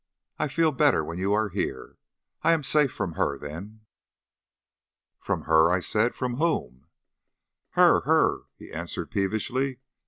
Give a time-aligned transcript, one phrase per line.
[0.39, 1.99] "I feel better when you are here.
[2.41, 3.81] I am safe from her then."
[5.19, 6.15] "From her!" I said.
[6.15, 6.87] "From whom?"
[7.73, 8.01] "Her!
[8.05, 9.77] her!" he answered peevishly.